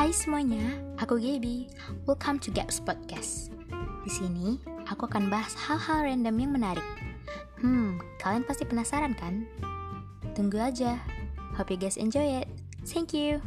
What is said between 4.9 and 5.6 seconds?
akan bahas